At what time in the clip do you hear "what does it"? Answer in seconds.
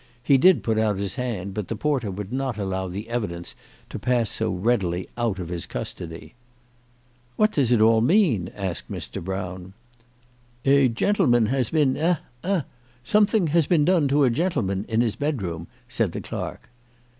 7.37-7.81